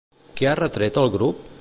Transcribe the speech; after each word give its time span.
Què 0.39 0.47
ha 0.51 0.55
retret 0.61 1.01
al 1.05 1.15
grup? 1.19 1.49